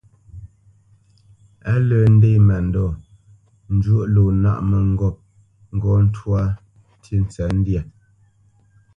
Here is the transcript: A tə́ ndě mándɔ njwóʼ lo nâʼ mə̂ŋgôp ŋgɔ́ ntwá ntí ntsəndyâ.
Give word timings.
A 1.71 1.73
tə́ 1.87 2.03
ndě 2.13 2.29
mándɔ 2.47 2.85
njwóʼ 3.75 4.03
lo 4.13 4.23
nâʼ 4.43 4.59
mə̂ŋgôp 4.69 5.17
ŋgɔ́ 5.75 5.95
ntwá 6.05 6.41
ntí 7.01 7.15
ntsəndyâ. 7.23 7.81